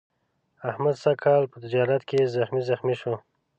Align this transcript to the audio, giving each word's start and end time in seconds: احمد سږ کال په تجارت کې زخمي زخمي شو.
احمد 0.69 0.95
سږ 1.03 1.15
کال 1.23 1.43
په 1.51 1.57
تجارت 1.63 2.01
کې 2.09 2.31
زخمي 2.35 2.61
زخمي 2.69 2.95
شو. 3.01 3.13